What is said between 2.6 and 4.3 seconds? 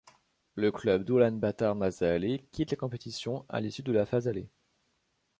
la compétition à l'issue de la phase